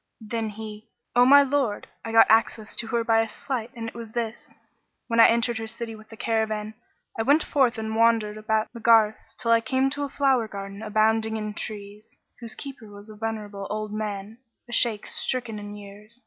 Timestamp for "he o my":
0.49-1.43